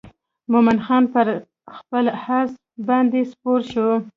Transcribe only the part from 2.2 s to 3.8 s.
آس باندې سپور